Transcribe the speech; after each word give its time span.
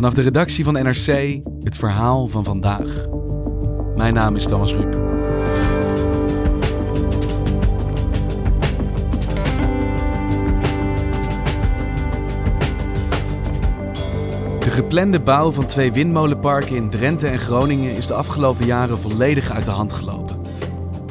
Vanaf 0.00 0.14
de 0.14 0.22
redactie 0.22 0.64
van 0.64 0.72
NRC 0.72 1.40
het 1.58 1.76
verhaal 1.76 2.26
van 2.26 2.44
vandaag. 2.44 3.06
Mijn 3.96 4.14
naam 4.14 4.36
is 4.36 4.46
Thomas 4.46 4.72
Ruip. 4.72 4.92
De 14.60 14.70
geplande 14.70 15.20
bouw 15.20 15.52
van 15.52 15.66
twee 15.66 15.92
windmolenparken 15.92 16.76
in 16.76 16.90
Drenthe 16.90 17.26
en 17.26 17.38
Groningen 17.38 17.96
is 17.96 18.06
de 18.06 18.14
afgelopen 18.14 18.66
jaren 18.66 18.98
volledig 18.98 19.50
uit 19.50 19.64
de 19.64 19.70
hand 19.70 19.92
gelopen. 19.92 20.40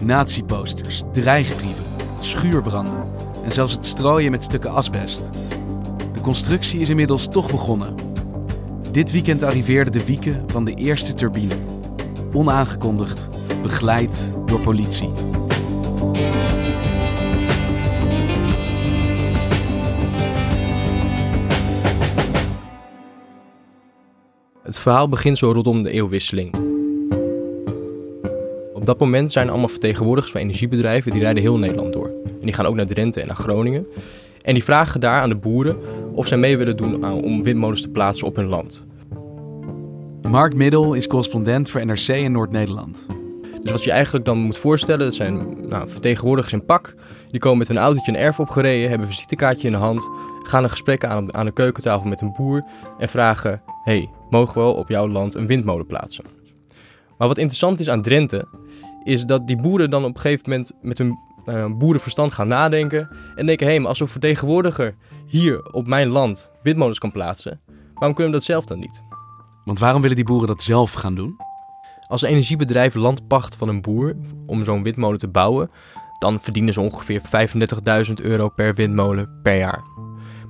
Nazi-posters, 0.04 1.04
dreigbrieven, 1.12 1.86
schuurbranden 2.22 3.12
en 3.44 3.52
zelfs 3.52 3.74
het 3.74 3.86
strooien 3.86 4.32
met 4.32 4.44
stukken 4.44 4.72
asbest. 4.72 5.30
De 6.14 6.22
constructie 6.22 6.80
is 6.80 6.90
inmiddels 6.90 7.28
toch 7.28 7.52
begonnen. 7.52 8.09
Dit 8.92 9.12
weekend 9.12 9.44
arriveerde 9.44 9.90
de 9.90 10.06
wieken 10.06 10.44
van 10.48 10.66
de 10.66 10.74
eerste 10.74 11.14
turbine. 11.14 11.54
Onaangekondigd, 12.34 13.30
begeleid 13.62 14.42
door 14.46 14.60
politie. 14.60 15.10
Het 24.64 24.80
verhaal 24.80 25.10
begint 25.10 25.38
zo 25.38 25.52
rondom 25.52 25.84
de 25.84 25.90
eeuwwisseling. 25.90 26.56
Op 28.74 28.86
dat 28.86 29.00
moment 29.00 29.32
zijn 29.32 29.50
allemaal 29.50 29.68
vertegenwoordigers 29.68 30.32
van 30.32 30.42
energiebedrijven 30.42 31.12
die 31.12 31.22
rijden 31.22 31.42
heel 31.42 31.58
Nederland 31.58 31.94
door. 31.94 32.12
En 32.26 32.46
die 32.46 32.54
gaan 32.54 32.66
ook 32.66 32.76
naar 32.76 32.86
Drenthe 32.86 33.22
en 33.22 33.28
naar 33.28 33.36
Groningen. 33.36 33.88
En 34.42 34.54
die 34.54 34.64
vragen 34.64 35.00
daar 35.00 35.22
aan 35.22 35.30
de 35.30 35.36
boeren 35.36 35.78
of 36.20 36.28
zij 36.28 36.38
mee 36.38 36.58
willen 36.58 36.78
doen 36.78 37.06
aan- 37.06 37.24
om 37.24 37.44
windmolens 37.44 37.82
te 37.82 37.90
plaatsen 37.90 38.28
op 38.28 38.36
hun 38.36 38.48
land. 38.48 38.86
Mark 40.22 40.56
Middel 40.56 40.94
is 40.94 41.08
correspondent 41.08 41.70
voor 41.70 41.86
NRC 41.86 42.08
in 42.08 42.32
Noord-Nederland. 42.32 43.06
Dus 43.62 43.72
wat 43.72 43.84
je 43.84 43.92
eigenlijk 43.92 44.26
dan 44.26 44.38
moet 44.38 44.58
voorstellen, 44.58 45.06
dat 45.06 45.14
zijn 45.14 45.58
nou, 45.68 45.90
vertegenwoordigers 45.90 46.54
in 46.54 46.66
pak. 46.66 46.96
Die 47.32 47.40
komen 47.40 47.58
met 47.58 47.68
hun 47.68 47.78
autootje 47.78 48.12
een 48.12 48.18
erf 48.18 48.40
opgereden, 48.40 48.90
hebben 48.90 49.08
een 49.08 49.14
visitekaartje 49.14 49.68
in 49.68 49.74
de 49.74 49.80
hand, 49.80 50.10
gaan 50.44 50.64
een 50.64 50.70
gesprek 50.70 51.06
aan 51.06 51.34
aan 51.34 51.46
de 51.46 51.52
keukentafel 51.52 52.08
met 52.10 52.22
een 52.22 52.34
boer 52.38 52.64
en 52.98 53.10
vragen: 53.10 53.62
hey, 53.84 54.10
mogen 54.30 54.62
we 54.62 54.68
op 54.68 54.90
jouw 54.90 55.08
land 55.08 55.36
een 55.36 55.48
windmolen 55.48 55.86
plaatsen? 55.86 56.26
Maar 57.18 57.28
wat 57.28 57.38
interessant 57.38 57.80
is 57.80 57.90
aan 57.90 58.02
Drenthe, 58.02 58.48
is 59.04 59.26
dat 59.26 59.48
die 59.48 59.58
boeren 59.58 59.90
dan 59.90 60.04
op 60.06 60.16
een 60.16 60.22
gegeven 60.22 60.50
moment 60.50 60.72
met 60.82 60.98
hun 60.98 61.18
eh, 61.46 61.66
boerenverstand 61.78 62.34
gaan 62.34 62.48
nadenken 62.48 63.10
en 63.36 63.46
denken: 63.46 63.66
hé, 63.66 63.72
hey, 63.72 63.82
maar 63.82 63.90
als 63.90 64.00
een 64.00 64.08
vertegenwoordiger 64.08 64.96
hier 65.26 65.72
op 65.72 65.88
mijn 65.88 66.08
land 66.08 66.52
windmolens 66.64 67.00
kan 67.00 67.12
plaatsen, 67.12 67.60
waarom 67.94 68.16
kunnen 68.16 68.34
we 68.34 68.40
dat 68.40 68.48
zelf 68.48 68.66
dan 68.66 68.80
niet? 68.80 69.04
Want 69.66 69.80
waarom 69.80 70.02
willen 70.02 70.16
die 70.16 70.26
boeren 70.26 70.48
dat 70.48 70.64
zelf 70.64 70.94
gaan 70.94 71.16
doen? 71.16 71.36
Als 72.08 72.22
een 72.22 72.30
energiebedrijf 72.30 72.94
land 72.94 73.28
pacht 73.28 73.56
van 73.56 73.70
een 73.70 73.82
boer 73.82 74.16
om 74.46 74.64
zo'n 74.64 74.84
windmolen 74.84 75.20
te 75.20 75.28
bouwen, 75.28 75.72
dan 76.20 76.40
verdienen 76.42 76.74
ze 76.74 76.82
ongeveer 76.82 77.22
35.000 78.08 78.14
euro 78.14 78.50
per 78.50 78.76
windmolen 78.76 79.40
per 79.44 79.58
jaar. 79.58 79.84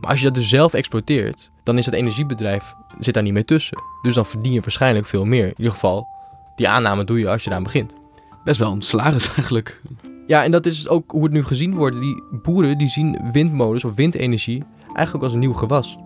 Maar 0.01 0.09
als 0.09 0.19
je 0.19 0.25
dat 0.25 0.33
dus 0.33 0.49
zelf 0.49 0.73
exploiteert, 0.73 1.51
dan 1.63 1.77
is 1.77 1.85
het 1.85 1.95
energiebedrijf 1.95 2.73
zit 2.99 3.13
daar 3.13 3.23
niet 3.23 3.33
mee 3.33 3.45
tussen. 3.45 3.77
Dus 4.01 4.13
dan 4.13 4.25
verdien 4.25 4.51
je 4.51 4.61
waarschijnlijk 4.61 5.05
veel 5.05 5.25
meer. 5.25 5.45
In 5.45 5.53
ieder 5.57 5.73
geval, 5.73 6.07
die 6.55 6.69
aanname 6.69 7.03
doe 7.03 7.19
je 7.19 7.29
als 7.29 7.43
je 7.43 7.49
daar 7.49 7.61
begint. 7.61 7.95
Best 8.43 8.59
wel 8.59 8.71
een 8.71 8.81
salaris 8.81 9.33
eigenlijk. 9.35 9.81
Ja, 10.29 10.43
en 10.43 10.51
dat 10.51 10.65
is 10.65 10.87
ook 10.87 11.11
hoe 11.11 11.23
het 11.23 11.31
nu 11.31 11.43
gezien 11.43 11.75
wordt. 11.75 11.99
Die 11.99 12.23
boeren 12.31 12.77
die 12.77 12.87
zien 12.87 13.19
windmolens 13.31 13.85
of 13.85 13.95
windenergie 13.95 14.63
eigenlijk 14.93 15.23
als 15.23 15.33
een 15.33 15.39
nieuw 15.39 15.53
gewas. 15.53 15.97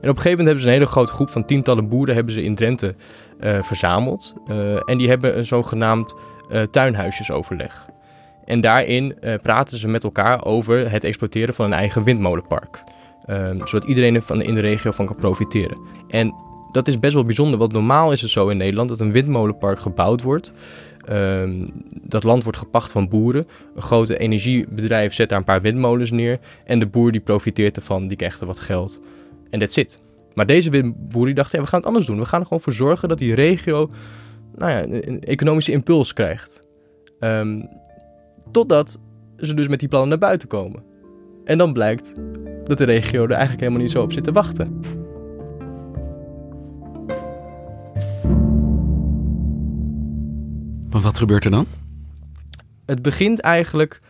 En 0.00 0.10
op 0.10 0.16
een 0.16 0.22
gegeven 0.22 0.30
moment 0.30 0.46
hebben 0.46 0.60
ze 0.60 0.66
een 0.66 0.74
hele 0.74 0.86
grote 0.86 1.12
groep 1.12 1.30
van 1.30 1.44
tientallen 1.44 1.88
boeren 1.88 2.14
hebben 2.14 2.32
ze 2.32 2.42
in 2.42 2.54
Drenthe 2.54 2.94
eh, 3.40 3.62
verzameld. 3.62 4.34
Eh, 4.46 4.90
en 4.90 4.98
die 4.98 5.08
hebben 5.08 5.38
een 5.38 5.46
zogenaamd 5.46 6.14
eh, 6.48 6.62
tuinhuisjesoverleg. 6.62 7.88
En 8.44 8.60
daarin 8.60 9.16
praten 9.42 9.78
ze 9.78 9.88
met 9.88 10.04
elkaar 10.04 10.44
over 10.44 10.90
het 10.90 11.04
exploiteren 11.04 11.54
van 11.54 11.64
een 11.64 11.72
eigen 11.72 12.04
windmolenpark. 12.04 12.84
Ehm, 13.26 13.66
zodat 13.66 13.88
iedereen 13.88 14.14
er 14.14 14.22
van 14.22 14.42
in 14.42 14.54
de 14.54 14.60
regio 14.60 14.90
van 14.90 15.06
kan 15.06 15.16
profiteren. 15.16 15.78
En 16.08 16.34
dat 16.72 16.88
is 16.88 16.98
best 16.98 17.14
wel 17.14 17.24
bijzonder, 17.24 17.58
want 17.58 17.72
normaal 17.72 18.12
is 18.12 18.20
het 18.20 18.30
zo 18.30 18.48
in 18.48 18.56
Nederland 18.56 18.88
dat 18.88 19.00
een 19.00 19.12
windmolenpark 19.12 19.78
gebouwd 19.78 20.22
wordt. 20.22 20.52
Ehm, 21.04 21.66
dat 22.02 22.22
land 22.22 22.42
wordt 22.42 22.58
gepacht 22.58 22.92
van 22.92 23.08
boeren. 23.08 23.46
Een 23.74 23.82
grote 23.82 24.18
energiebedrijf 24.18 25.14
zet 25.14 25.28
daar 25.28 25.38
een 25.38 25.44
paar 25.44 25.60
windmolens 25.60 26.10
neer. 26.10 26.38
En 26.64 26.78
de 26.78 26.86
boer 26.86 27.12
die 27.12 27.20
profiteert 27.20 27.76
ervan, 27.76 28.06
die 28.06 28.16
krijgt 28.16 28.40
er 28.40 28.46
wat 28.46 28.60
geld. 28.60 29.00
En 29.50 29.58
that's 29.58 29.76
it. 29.76 30.02
Maar 30.34 30.46
deze 30.46 30.70
windboer 30.70 31.24
die 31.24 31.34
dacht, 31.34 31.52
ja, 31.52 31.60
we 31.60 31.66
gaan 31.66 31.78
het 31.78 31.88
anders 31.88 32.06
doen. 32.06 32.18
We 32.18 32.24
gaan 32.24 32.40
er 32.40 32.46
gewoon 32.46 32.62
voor 32.62 32.72
zorgen 32.72 33.08
dat 33.08 33.18
die 33.18 33.34
regio 33.34 33.90
nou 34.54 34.70
ja, 34.70 34.82
een, 34.82 35.08
een 35.08 35.20
economische 35.20 35.72
impuls 35.72 36.12
krijgt. 36.12 36.62
Ehm, 37.18 37.60
totdat 38.50 38.98
ze 39.38 39.54
dus 39.54 39.68
met 39.68 39.80
die 39.80 39.88
plannen 39.88 40.10
naar 40.10 40.18
buiten 40.18 40.48
komen. 40.48 40.82
En 41.44 41.58
dan 41.58 41.72
blijkt 41.72 42.14
dat 42.64 42.78
de 42.78 42.84
regio 42.84 43.24
er 43.24 43.30
eigenlijk 43.30 43.60
helemaal 43.60 43.82
niet 43.82 43.90
zo 43.90 44.02
op 44.02 44.12
zit 44.12 44.24
te 44.24 44.32
wachten. 44.32 44.80
Wat 51.04 51.18
gebeurt 51.18 51.44
er 51.44 51.50
dan? 51.50 51.66
Het 52.86 53.02
begint 53.02 53.40
eigenlijk 53.40 54.00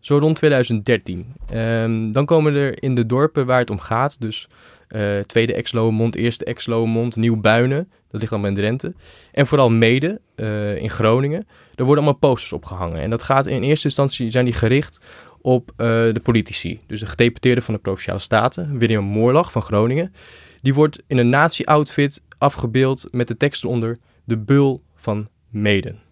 zo 0.00 0.18
rond 0.18 0.36
2013. 0.36 1.34
Ehm, 1.50 2.12
dan 2.12 2.24
komen 2.24 2.54
er 2.54 2.82
in 2.82 2.94
de 2.94 3.06
dorpen 3.06 3.46
waar 3.46 3.58
het 3.58 3.70
om 3.70 3.78
gaat, 3.78 4.20
dus 4.20 4.48
eh, 4.88 5.18
Tweede 5.18 5.54
Exloemond, 5.54 6.14
Eerste 6.14 6.44
Exloemond, 6.44 7.16
Nieuw-Buinen, 7.16 7.88
dat 8.10 8.20
ligt 8.20 8.32
allemaal 8.32 8.50
in 8.50 8.56
Drenthe. 8.56 8.94
En 9.32 9.46
vooral 9.46 9.70
Mede, 9.70 10.20
eh, 10.34 10.76
in 10.76 10.90
Groningen, 10.90 11.46
er 11.74 11.84
worden 11.84 12.04
allemaal 12.04 12.30
posters 12.30 12.52
opgehangen. 12.52 13.00
En 13.00 13.10
dat 13.10 13.22
gaat 13.22 13.46
in 13.46 13.62
eerste 13.62 13.86
instantie, 13.86 14.30
zijn 14.30 14.44
die 14.44 14.54
gericht 14.54 15.00
op 15.40 15.70
eh, 15.70 15.86
de 15.86 16.20
politici. 16.22 16.80
Dus 16.86 17.00
de 17.00 17.06
gedeputeerde 17.06 17.60
van 17.60 17.74
de 17.74 17.80
Provinciale 17.80 18.18
Staten, 18.18 18.78
William 18.78 19.04
Moorlag 19.04 19.52
van 19.52 19.62
Groningen. 19.62 20.14
Die 20.62 20.74
wordt 20.74 21.02
in 21.06 21.18
een 21.18 21.28
nazi-outfit 21.28 22.22
afgebeeld 22.38 23.08
met 23.10 23.28
de 23.28 23.36
tekst 23.36 23.64
eronder, 23.64 23.96
de 24.24 24.38
bul 24.38 24.82
van 24.94 25.28
Meden. 25.50 26.05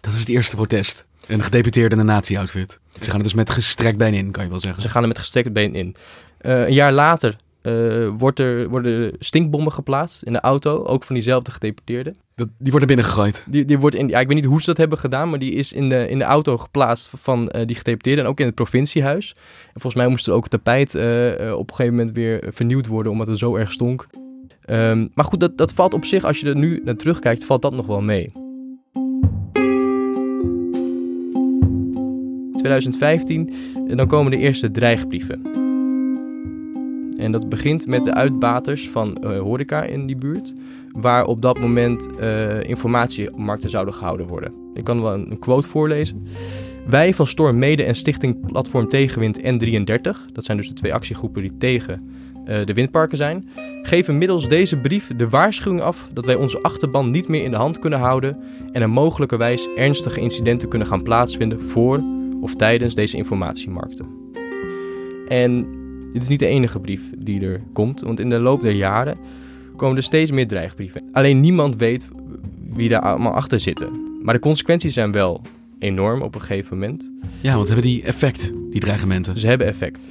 Dat 0.00 0.12
is 0.12 0.18
het 0.18 0.28
eerste 0.28 0.56
protest. 0.56 1.06
Een 1.26 1.42
gedeputeerde 1.42 1.94
in 1.94 2.00
een 2.00 2.06
nazi-outfit. 2.06 2.78
Ze 3.00 3.10
gaan 3.10 3.18
er 3.18 3.24
dus 3.24 3.34
met 3.34 3.50
gestrekt 3.50 3.98
been 3.98 4.14
in, 4.14 4.30
kan 4.30 4.44
je 4.44 4.50
wel 4.50 4.60
zeggen. 4.60 4.82
Ze 4.82 4.88
gaan 4.88 5.02
er 5.02 5.08
met 5.08 5.18
gestrekt 5.18 5.52
been 5.52 5.74
in. 5.74 5.94
Eh, 6.38 6.66
een 6.66 6.72
jaar 6.72 6.92
later 6.92 7.36
eh, 7.60 8.08
wordt 8.18 8.38
er, 8.38 8.68
worden 8.68 9.02
er 9.02 9.12
stinkbommen 9.18 9.72
geplaatst 9.72 10.22
in 10.22 10.32
de 10.32 10.40
auto, 10.40 10.84
ook 10.84 11.04
van 11.04 11.14
diezelfde 11.14 11.50
gedeputeerde. 11.50 12.14
Dat, 12.34 12.48
die 12.58 12.70
worden 12.70 12.88
binnengegooid. 12.88 13.44
Die, 13.46 13.64
die 13.64 13.78
wordt 13.78 13.96
in, 13.96 14.08
ja, 14.08 14.20
ik 14.20 14.26
weet 14.26 14.36
niet 14.36 14.44
hoe 14.44 14.60
ze 14.60 14.66
dat 14.66 14.76
hebben 14.76 14.98
gedaan, 14.98 15.30
maar 15.30 15.38
die 15.38 15.52
is 15.52 15.72
in 15.72 15.88
de, 15.88 16.08
in 16.08 16.18
de 16.18 16.24
auto 16.24 16.58
geplaatst 16.58 17.10
van 17.14 17.48
eh, 17.48 17.66
die 17.66 17.76
gedeputeerde 17.76 18.22
en 18.22 18.28
ook 18.28 18.40
in 18.40 18.46
het 18.46 18.54
provinciehuis. 18.54 19.34
En 19.66 19.80
volgens 19.80 19.94
mij 19.94 20.08
moest 20.08 20.26
er 20.26 20.32
ook 20.32 20.42
het 20.42 20.50
tapijt 20.50 20.94
op 20.94 21.00
een 21.68 21.74
gegeven 21.74 21.94
moment 21.94 22.12
weer 22.12 22.44
vernieuwd 22.52 22.86
worden, 22.86 23.12
omdat 23.12 23.26
het 23.26 23.38
zo 23.38 23.56
erg 23.56 23.72
stonk. 23.72 24.06
Ehm, 24.64 25.06
maar 25.14 25.24
goed, 25.24 25.40
dat, 25.40 25.58
dat 25.58 25.72
valt 25.72 25.94
op 25.94 26.04
zich, 26.04 26.24
als 26.24 26.40
je 26.40 26.48
er 26.48 26.56
nu 26.56 26.80
naar 26.84 26.96
terugkijkt, 26.96 27.44
valt 27.44 27.62
dat 27.62 27.72
nog 27.72 27.86
wel 27.86 28.02
mee. 28.02 28.47
2015, 32.68 33.52
en 33.88 33.96
dan 33.96 34.06
komen 34.06 34.30
de 34.30 34.38
eerste 34.38 34.70
dreigbrieven. 34.70 35.40
En 37.18 37.32
dat 37.32 37.48
begint 37.48 37.86
met 37.86 38.04
de 38.04 38.14
uitbaters 38.14 38.88
van 38.88 39.16
eh, 39.16 39.40
horeca 39.40 39.82
in 39.82 40.06
die 40.06 40.16
buurt, 40.16 40.52
waar 40.92 41.24
op 41.24 41.42
dat 41.42 41.58
moment 41.60 42.16
eh 42.16 42.62
informatiemarkten 42.62 43.70
zouden 43.70 43.94
gehouden 43.94 44.26
worden. 44.26 44.52
Ik 44.74 44.84
kan 44.84 45.02
wel 45.02 45.14
een, 45.14 45.38
quote 45.38 45.68
voorlezen. 45.68 46.22
Wij 46.86 47.14
van 47.14 47.26
Storm 47.26 47.58
Mede 47.58 47.84
en 47.84 47.94
Stichting 47.94 48.46
Platform 48.46 48.88
Tegenwind 48.88 49.40
N33, 49.40 50.32
dat 50.32 50.44
zijn 50.44 50.56
dus 50.56 50.68
de 50.68 50.74
twee 50.74 50.94
actiegroepen 50.94 51.42
die 51.42 51.56
tegen 51.58 52.02
uh, 52.48 52.64
de 52.64 52.74
windparken 52.74 53.16
zijn, 53.16 53.48
geven 53.82 54.18
middels 54.18 54.48
deze 54.48 54.76
brief 54.76 55.10
de 55.16 55.28
waarschuwing 55.28 55.82
af 55.82 56.08
dat 56.12 56.26
wij 56.26 56.34
onze 56.34 56.60
achterban 56.60 57.10
niet 57.10 57.28
meer 57.28 57.44
in 57.44 57.50
de 57.50 57.56
hand 57.56 57.78
kunnen 57.78 57.98
houden 57.98 58.36
en 58.72 58.82
er 58.82 58.90
mogelijkerwijs 58.90 59.68
ernstige 59.76 60.20
incidenten 60.20 60.68
kunnen 60.68 60.88
gaan 60.88 61.02
plaatsvinden 61.02 61.60
voor 61.60 62.17
of 62.40 62.54
tijdens 62.54 62.94
deze 62.94 63.16
informatiemarkten. 63.16 64.06
En 65.28 65.66
dit 66.12 66.22
is 66.22 66.28
niet 66.28 66.38
de 66.38 66.46
enige 66.46 66.80
brief 66.80 67.00
die 67.18 67.40
er 67.40 67.60
komt, 67.72 68.00
want 68.00 68.20
in 68.20 68.28
de 68.28 68.38
loop 68.38 68.62
der 68.62 68.72
jaren 68.72 69.18
komen 69.76 69.96
er 69.96 70.02
steeds 70.02 70.30
meer 70.30 70.46
dreigbrieven. 70.46 71.02
Alleen 71.12 71.40
niemand 71.40 71.76
weet 71.76 72.08
wie 72.68 72.88
daar 72.88 73.00
allemaal 73.00 73.32
achter 73.32 73.60
zitten. 73.60 73.88
Maar 74.22 74.34
de 74.34 74.40
consequenties 74.40 74.94
zijn 74.94 75.12
wel 75.12 75.40
enorm 75.78 76.22
op 76.22 76.34
een 76.34 76.40
gegeven 76.40 76.78
moment. 76.78 77.12
Ja, 77.40 77.54
want 77.54 77.66
hebben 77.66 77.84
die 77.84 78.02
effect, 78.02 78.52
die 78.70 78.80
dreigementen? 78.80 79.38
Ze 79.38 79.46
hebben 79.46 79.66
effect. 79.66 80.06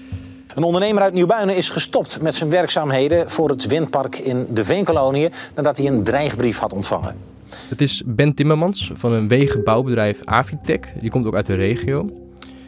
Een 0.55 0.63
ondernemer 0.63 1.01
uit 1.01 1.13
Nieuwbuinen 1.13 1.55
is 1.55 1.69
gestopt 1.69 2.21
met 2.21 2.35
zijn 2.35 2.49
werkzaamheden 2.49 3.29
voor 3.29 3.49
het 3.49 3.67
windpark 3.67 4.17
in 4.17 4.47
de 4.49 4.63
Veenkoloniën 4.63 5.31
nadat 5.55 5.77
hij 5.77 5.87
een 5.87 6.03
dreigbrief 6.03 6.57
had 6.57 6.73
ontvangen. 6.73 7.15
Het 7.69 7.81
is 7.81 8.03
Ben 8.05 8.33
Timmermans 8.33 8.91
van 8.93 9.11
een 9.11 9.27
wegenbouwbedrijf 9.27 10.19
Avitec. 10.23 10.93
Die 11.01 11.09
komt 11.09 11.25
ook 11.25 11.35
uit 11.35 11.45
de 11.45 11.55
regio. 11.55 12.09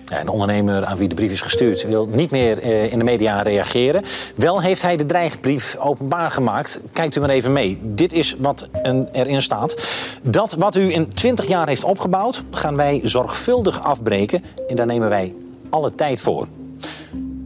Ja, 0.06 0.22
een 0.22 0.30
ondernemer 0.30 0.86
aan 0.86 0.98
wie 0.98 1.08
de 1.08 1.16
brief 1.16 1.32
is 1.32 1.42
gestuurd 1.42 1.84
wil 1.84 2.06
niet 2.06 2.32
meer 2.32 2.60
eh, 2.60 2.92
in 2.92 2.98
de 2.98 3.04
media 3.06 3.42
reageren. 3.42 4.04
Wel 4.36 4.62
heeft 4.62 4.82
hij 4.82 4.98
de 4.98 5.06
dreigbrief 5.06 5.78
openbaar 5.80 6.32
gemaakt. 6.32 6.82
Kijkt 6.94 7.16
u 7.16 7.20
maar 7.20 7.30
even 7.30 7.54
mee. 7.54 7.80
Dit 7.82 8.14
is 8.14 8.36
wat 8.40 8.70
erin 9.12 9.42
staat. 9.42 9.88
Dat 10.24 10.54
wat 10.54 10.76
u 10.76 10.94
in 10.94 11.08
20 11.08 11.48
jaar 11.48 11.68
heeft 11.68 11.84
opgebouwd, 11.84 12.44
gaan 12.52 12.76
wij 12.76 13.00
zorgvuldig 13.04 13.84
afbreken. 13.84 14.44
En 14.68 14.76
daar 14.76 14.86
nemen 14.86 15.10
wij 15.10 15.34
alle 15.70 15.96
tijd 15.96 16.22
voor. 16.22 16.48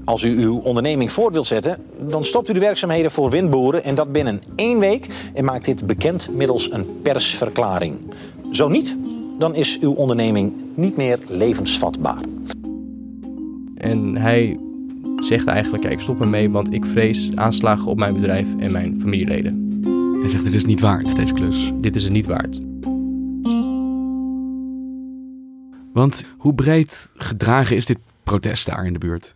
Als 0.05 0.23
u 0.23 0.43
uw 0.43 0.59
onderneming 0.59 1.11
voort 1.11 1.33
wilt 1.33 1.47
zetten, 1.47 1.77
dan 2.09 2.25
stopt 2.25 2.49
u 2.49 2.53
de 2.53 2.59
werkzaamheden 2.59 3.11
voor 3.11 3.29
windboeren 3.29 3.83
en 3.83 3.95
dat 3.95 4.11
binnen 4.11 4.41
één 4.55 4.79
week 4.79 5.07
en 5.33 5.45
maakt 5.45 5.65
dit 5.65 5.87
bekend 5.87 6.29
middels 6.35 6.71
een 6.71 6.85
persverklaring. 7.01 7.97
Zo 8.51 8.67
niet, 8.67 8.97
dan 9.39 9.55
is 9.55 9.79
uw 9.79 9.93
onderneming 9.93 10.53
niet 10.75 10.97
meer 10.97 11.19
levensvatbaar. 11.27 12.21
En 13.75 14.15
hij 14.15 14.59
zegt 15.17 15.47
eigenlijk, 15.47 15.83
kijk, 15.83 15.99
stop 15.99 16.21
ermee, 16.21 16.49
want 16.49 16.73
ik 16.73 16.85
vrees 16.85 17.31
aanslagen 17.35 17.85
op 17.85 17.97
mijn 17.97 18.13
bedrijf 18.13 18.47
en 18.57 18.71
mijn 18.71 18.97
familieleden. 19.01 19.79
Hij 20.19 20.29
zegt, 20.29 20.43
dit 20.43 20.53
is 20.53 20.65
niet 20.65 20.79
waard, 20.79 21.15
deze 21.15 21.33
klus. 21.33 21.71
Dit 21.75 21.95
is 21.95 22.03
het 22.03 22.13
niet 22.13 22.25
waard. 22.25 22.59
Want 25.93 26.25
hoe 26.37 26.53
breed 26.53 27.11
gedragen 27.15 27.75
is 27.75 27.85
dit 27.85 27.97
protest 28.23 28.65
daar 28.65 28.85
in 28.85 28.93
de 28.93 28.99
buurt? 28.99 29.35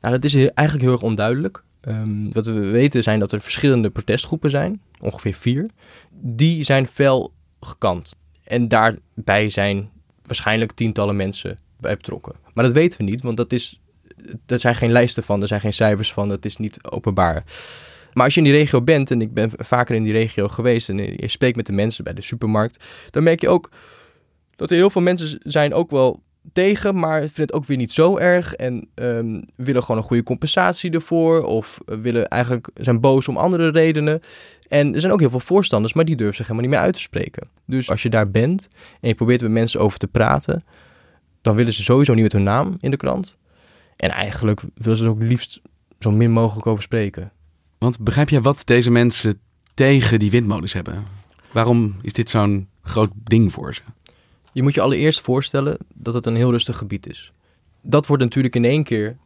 Nou, 0.00 0.14
dat 0.14 0.24
is 0.24 0.34
eigenlijk 0.34 0.80
heel 0.80 0.92
erg 0.92 1.02
onduidelijk. 1.02 1.62
Um, 1.88 2.32
wat 2.32 2.46
we 2.46 2.52
weten 2.52 3.02
zijn 3.02 3.18
dat 3.18 3.32
er 3.32 3.40
verschillende 3.40 3.90
protestgroepen 3.90 4.50
zijn, 4.50 4.80
ongeveer 5.00 5.34
vier. 5.34 5.70
Die 6.10 6.64
zijn 6.64 6.86
fel 6.86 7.32
gekant. 7.60 8.16
En 8.44 8.68
daarbij 8.68 9.50
zijn 9.50 9.90
waarschijnlijk 10.22 10.72
tientallen 10.72 11.16
mensen 11.16 11.58
bij 11.78 11.96
betrokken. 11.96 12.34
Maar 12.52 12.64
dat 12.64 12.72
weten 12.72 12.98
we 12.98 13.04
niet, 13.04 13.22
want 13.22 13.36
dat 13.36 13.52
is, 13.52 13.80
er 14.46 14.58
zijn 14.58 14.74
geen 14.74 14.92
lijsten 14.92 15.22
van, 15.22 15.40
er 15.42 15.48
zijn 15.48 15.60
geen 15.60 15.72
cijfers 15.72 16.12
van, 16.12 16.28
dat 16.28 16.44
is 16.44 16.56
niet 16.56 16.78
openbaar. 16.84 17.44
Maar 18.12 18.24
als 18.24 18.34
je 18.34 18.40
in 18.40 18.46
die 18.46 18.56
regio 18.56 18.82
bent, 18.82 19.10
en 19.10 19.20
ik 19.20 19.34
ben 19.34 19.50
vaker 19.56 19.94
in 19.94 20.02
die 20.02 20.12
regio 20.12 20.48
geweest 20.48 20.88
en 20.88 20.96
je 20.96 21.28
spreekt 21.28 21.56
met 21.56 21.66
de 21.66 21.72
mensen 21.72 22.04
bij 22.04 22.12
de 22.12 22.22
supermarkt, 22.22 22.84
dan 23.10 23.22
merk 23.22 23.40
je 23.40 23.48
ook 23.48 23.70
dat 24.56 24.70
er 24.70 24.76
heel 24.76 24.90
veel 24.90 25.02
mensen 25.02 25.40
zijn 25.42 25.74
ook 25.74 25.90
wel 25.90 26.22
tegen, 26.52 26.96
maar 26.98 27.20
vinden 27.20 27.42
het 27.42 27.52
ook 27.52 27.64
weer 27.64 27.76
niet 27.76 27.92
zo 27.92 28.16
erg. 28.16 28.54
En 28.54 28.88
um, 28.94 29.44
willen 29.56 29.82
gewoon 29.82 30.00
een 30.00 30.06
goede 30.06 30.22
compensatie 30.22 30.90
ervoor. 30.90 31.42
Of 31.42 31.78
willen 31.84 32.28
eigenlijk 32.28 32.70
zijn 32.74 33.00
boos 33.00 33.28
om 33.28 33.36
andere 33.36 33.70
redenen. 33.70 34.20
En 34.68 34.94
er 34.94 35.00
zijn 35.00 35.12
ook 35.12 35.20
heel 35.20 35.30
veel 35.30 35.40
voorstanders, 35.40 35.92
maar 35.92 36.04
die 36.04 36.16
durven 36.16 36.36
zich 36.36 36.46
helemaal 36.46 36.68
niet 36.68 36.76
meer 36.76 36.86
uit 36.86 36.94
te 36.94 37.00
spreken. 37.00 37.48
Dus 37.66 37.90
als 37.90 38.02
je 38.02 38.10
daar 38.10 38.30
bent 38.30 38.68
en 39.00 39.08
je 39.08 39.14
probeert 39.14 39.42
met 39.42 39.50
mensen 39.50 39.80
over 39.80 39.98
te 39.98 40.06
praten, 40.06 40.62
dan 41.42 41.56
willen 41.56 41.72
ze 41.72 41.82
sowieso 41.82 42.14
niet 42.14 42.22
met 42.22 42.32
hun 42.32 42.42
naam 42.42 42.76
in 42.80 42.90
de 42.90 42.96
krant. 42.96 43.36
En 43.96 44.10
eigenlijk 44.10 44.62
willen 44.74 44.98
ze 44.98 45.04
er 45.04 45.10
ook 45.10 45.22
liefst 45.22 45.60
zo 45.98 46.10
min 46.10 46.30
mogelijk 46.30 46.66
over 46.66 46.82
spreken. 46.82 47.32
Want 47.78 47.98
begrijp 47.98 48.28
jij 48.28 48.40
wat 48.40 48.62
deze 48.64 48.90
mensen 48.90 49.40
tegen 49.74 50.18
die 50.18 50.30
windmolens 50.30 50.72
hebben? 50.72 51.04
Waarom 51.52 51.96
is 52.02 52.12
dit 52.12 52.30
zo'n 52.30 52.68
groot 52.82 53.10
ding 53.14 53.52
voor 53.52 53.74
ze? 53.74 53.80
Je 54.52 54.62
moet 54.62 54.74
je 54.74 54.80
allereerst 54.80 55.20
voorstellen 55.20 55.76
dat 55.94 56.14
het 56.14 56.26
een 56.26 56.36
heel 56.36 56.50
rustig 56.50 56.76
gebied 56.76 57.08
is. 57.08 57.32
Dat 57.82 58.06
wordt 58.06 58.22
natuurlijk 58.22 58.56
in 58.56 58.64
één 58.64 58.84
keer 58.84 59.16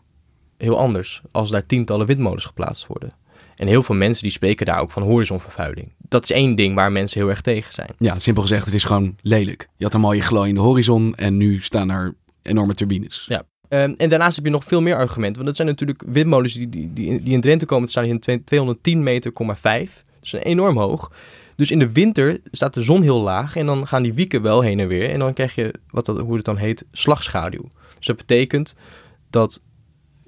heel 0.57 0.79
anders 0.79 1.23
als 1.31 1.51
daar 1.51 1.67
tientallen 1.67 2.07
windmolens 2.07 2.45
geplaatst 2.45 2.87
worden. 2.87 3.13
En 3.57 3.67
heel 3.67 3.83
veel 3.83 3.95
mensen 3.95 4.23
die 4.23 4.33
spreken 4.33 4.67
daar 4.67 4.81
ook 4.81 4.91
van 4.91 5.03
horizonvervuiling. 5.03 5.93
Dat 5.99 6.23
is 6.23 6.31
één 6.31 6.55
ding 6.55 6.75
waar 6.75 6.93
mensen 6.93 7.21
heel 7.21 7.29
erg 7.29 7.41
tegen 7.41 7.73
zijn. 7.73 7.91
Ja, 7.99 8.19
simpel 8.19 8.43
gezegd, 8.43 8.65
het 8.65 8.75
is 8.75 8.85
gewoon 8.85 9.17
lelijk. 9.23 9.69
Je 9.77 9.85
had 9.85 9.95
een 9.95 10.01
mooie 10.01 10.23
glooiende 10.23 10.61
horizon 10.61 11.15
en 11.15 11.37
nu 11.37 11.61
staan 11.61 11.91
er 11.91 12.15
enorme 12.43 12.75
turbines. 12.75 13.25
Ja. 13.29 13.43
Um, 13.69 13.95
en 13.97 14.09
daarnaast 14.09 14.37
heb 14.37 14.45
je 14.45 14.51
nog 14.51 14.65
veel 14.65 14.83
meer 14.83 14.97
argumenten. 14.97 15.35
Want 15.35 15.47
dat 15.47 15.57
zijn 15.57 15.69
natuurlijk 15.69 16.03
windmolens 16.07 16.55
die, 16.55 16.69
die, 16.69 16.93
die, 16.93 17.21
in 17.23 17.41
Drenthe 17.41 17.67
komen 17.67 17.85
te 17.85 17.91
staan 17.91 18.05
in 18.05 18.45
210 18.45 19.03
meter, 19.03 19.33
5. 19.35 20.05
Dat 20.21 20.23
is 20.23 20.33
enorm 20.33 20.79
hoog. 20.79 21.11
Dus 21.57 21.71
in 21.71 21.79
de 21.79 21.93
winter 21.93 22.41
staat 22.51 22.75
de 22.75 22.83
zon 22.83 23.03
heel 23.03 23.21
laag 23.21 23.57
en 23.57 23.67
dan 23.67 23.87
gaan 23.87 24.03
die 24.03 24.15
wieken 24.15 24.43
wel 24.43 24.61
heen 24.61 24.81
en 24.81 24.89
weer. 24.89 25.11
En 25.11 25.19
dan 25.19 25.33
krijg 25.33 25.55
je, 25.55 25.75
wat 25.91 26.07
dat, 26.07 26.19
hoe 26.19 26.37
het 26.37 26.45
dan 26.45 26.57
heet, 26.57 26.85
slagschaduw. 26.93 27.71
Dus 27.99 28.07
dat 28.07 28.17
betekent 28.17 28.75
dat 29.31 29.63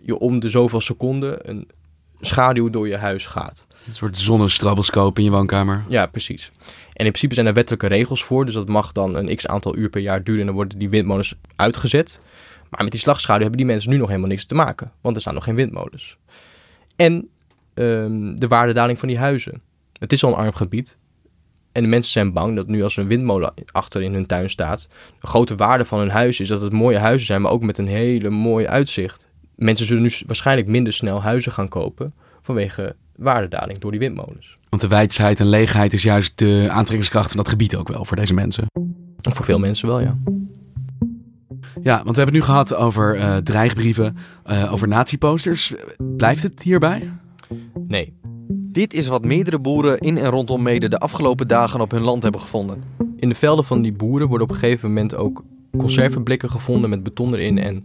je 0.03 0.19
om 0.19 0.41
de 0.41 0.49
zoveel 0.49 0.81
seconden 0.81 1.49
een 1.51 1.69
schaduw 2.21 2.71
door 2.71 2.89
je 2.89 2.97
huis 2.97 3.27
gaat. 3.27 3.67
Een 3.87 3.93
soort 3.93 4.19
zonnestrabelscoop 4.19 5.19
in 5.19 5.25
je 5.25 5.31
woonkamer. 5.31 5.85
Ja, 5.89 6.07
precies. 6.07 6.53
En 6.93 7.05
in 7.05 7.11
principe 7.11 7.35
zijn 7.35 7.47
er 7.47 7.53
wettelijke 7.53 7.87
regels 7.87 8.25
voor. 8.25 8.45
Dus 8.45 8.55
dat 8.55 8.69
mag 8.69 8.93
dan 8.93 9.15
een 9.17 9.37
x 9.37 9.47
aantal 9.47 9.77
uur 9.77 9.89
per 9.89 10.01
jaar 10.01 10.25
duren 10.25 10.41
en 10.41 10.47
dan 10.47 10.55
worden 10.55 10.79
die 10.79 10.89
windmolens 10.89 11.35
uitgezet. 11.57 12.21
Maar 12.71 12.83
met 12.83 12.93
die 12.93 13.01
slagschaduw 13.01 13.41
hebben 13.41 13.59
die 13.59 13.67
mensen 13.67 13.91
nu 13.91 13.97
nog 13.97 14.09
helemaal 14.09 14.29
niks 14.29 14.45
te 14.45 14.55
maken. 14.55 14.93
Want 15.01 15.15
er 15.15 15.21
staan 15.21 15.35
nog 15.35 15.45
geen 15.45 15.55
windmolens. 15.55 16.17
En 16.97 17.29
um, 17.75 18.41
de 18.41 18.49
waardedaling 18.49 18.99
van 18.99 19.09
die 19.09 19.19
huizen. 19.19 19.63
Het 19.99 20.13
is 20.13 20.25
al 20.25 20.31
een 20.31 20.37
arm 20.37 20.53
gebied. 20.53 20.99
En 21.77 21.83
de 21.83 21.89
mensen 21.89 22.13
zijn 22.13 22.33
bang 22.33 22.57
dat 22.57 22.67
nu 22.67 22.83
als 22.83 22.97
er 22.97 23.03
een 23.03 23.09
windmolen 23.09 23.55
achter 23.73 24.03
in 24.03 24.13
hun 24.13 24.27
tuin 24.27 24.51
staat, 24.51 24.89
de 25.21 25.27
grote 25.27 25.55
waarde 25.55 25.85
van 25.85 25.99
hun 25.99 26.11
huis 26.11 26.41
is 26.41 26.49
dat 26.49 26.61
het 26.61 26.73
mooie 26.73 26.99
huizen 26.99 27.27
zijn, 27.27 27.43
maar 27.43 27.51
ook 27.51 27.63
met 27.63 27.79
een 27.79 27.87
hele 27.87 28.31
mooie 28.31 28.69
uitzicht. 28.69 29.29
Mensen 29.57 29.87
zullen 29.87 30.03
nu 30.03 30.13
waarschijnlijk 30.27 30.69
minder 30.69 30.93
snel 30.93 31.23
huizen 31.23 31.53
gaan 31.53 31.69
kopen 31.69 32.15
vanwege 32.41 32.97
waardedaling 33.17 33.79
door 33.79 33.91
die 33.91 34.01
windmolens. 34.01 34.59
Want 34.69 34.83
de 34.83 34.89
wijsheid 34.89 35.41
en 35.41 35.49
leegheid 35.49 35.93
is 35.93 36.03
juist 36.03 36.39
de 36.39 36.67
aantrekkingskracht 36.71 37.29
van 37.29 37.37
dat 37.37 37.49
gebied 37.49 37.77
ook 37.77 37.89
wel 37.89 38.05
voor 38.05 38.17
deze 38.17 38.35
mensen. 38.35 38.67
Voor 39.21 39.45
veel 39.45 39.59
mensen 39.59 39.89
wel, 39.89 40.01
ja. 40.01 40.17
Ja, 41.83 42.03
want 42.05 42.17
we 42.17 42.23
hebben 42.23 42.25
het 42.25 42.33
nu 42.35 42.43
gehad 42.43 42.75
over 42.75 43.17
uh, 43.17 43.37
dreigbrieven, 43.37 44.17
uh, 44.47 44.73
over 44.73 44.89
nazi-posters. 44.89 45.75
Blijft 46.17 46.43
het 46.43 46.63
hierbij? 46.63 47.11
Nee. 47.87 48.15
Dit 48.77 48.95
is 48.95 49.07
wat 49.07 49.25
meerdere 49.25 49.59
boeren 49.59 49.99
in 49.99 50.19
en 50.19 50.31
rondom 50.31 50.63
Mede 50.63 50.89
de 50.89 50.99
afgelopen 50.99 51.49
dagen 51.49 51.81
op 51.81 51.91
hun 51.91 52.03
land 52.03 52.23
hebben 52.23 52.41
gevonden. 52.41 52.83
In 53.17 53.29
de 53.29 53.35
velden 53.35 53.65
van 53.65 53.83
die 53.83 53.93
boeren 53.93 54.29
worden 54.29 54.49
op 54.49 54.53
een 54.55 54.61
gegeven 54.61 54.89
moment 54.89 55.15
ook 55.15 55.45
conservenblikken 55.79 56.51
gevonden 56.51 56.91
met 56.91 57.03
beton 57.03 57.35
erin 57.35 57.59
en 57.59 57.85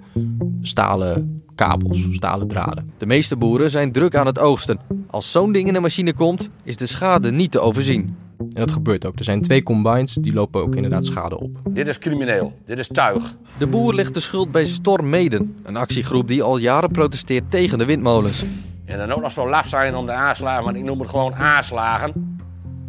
stalen 0.61 1.43
kabels, 1.55 2.07
stalen 2.11 2.47
draden. 2.47 2.91
De 2.97 3.05
meeste 3.05 3.35
boeren 3.35 3.71
zijn 3.71 3.91
druk 3.91 4.15
aan 4.15 4.25
het 4.25 4.39
oogsten. 4.39 4.79
Als 5.07 5.31
zo'n 5.31 5.51
ding 5.51 5.67
in 5.67 5.73
de 5.73 5.79
machine 5.79 6.13
komt, 6.13 6.49
is 6.63 6.77
de 6.77 6.85
schade 6.85 7.31
niet 7.31 7.51
te 7.51 7.59
overzien. 7.59 8.15
En 8.37 8.49
dat 8.53 8.71
gebeurt 8.71 9.05
ook. 9.05 9.19
Er 9.19 9.23
zijn 9.23 9.41
twee 9.41 9.63
combines, 9.63 10.13
die 10.13 10.33
lopen 10.33 10.61
ook 10.61 10.75
inderdaad 10.75 11.05
schade 11.05 11.39
op. 11.39 11.59
Dit 11.69 11.87
is 11.87 11.97
crimineel. 11.97 12.53
Dit 12.65 12.77
is 12.77 12.87
tuig. 12.87 13.35
De 13.57 13.67
boer 13.67 13.93
legt 13.93 14.13
de 14.13 14.19
schuld 14.19 14.51
bij 14.51 14.65
Storm 14.65 15.09
Meden, 15.09 15.55
een 15.63 15.77
actiegroep 15.77 16.27
die 16.27 16.43
al 16.43 16.57
jaren 16.57 16.91
protesteert 16.91 17.51
tegen 17.51 17.77
de 17.77 17.85
windmolens. 17.85 18.43
En 18.91 18.97
dan 18.97 19.11
ook 19.11 19.21
nog 19.21 19.31
zo 19.31 19.49
laf 19.49 19.67
zijn 19.67 19.95
om 19.95 20.05
de 20.05 20.11
aanslagen, 20.11 20.63
want 20.63 20.75
ik 20.75 20.83
noem 20.83 20.99
het 20.99 21.09
gewoon 21.09 21.35
aanslagen, 21.35 22.39